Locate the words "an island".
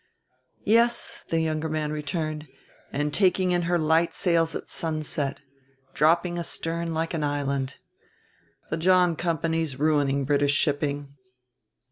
7.13-7.75